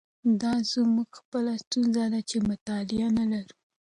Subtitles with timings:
[0.41, 3.55] دا زموږ خپله ستونزه ده چې مطالعه نه لرو.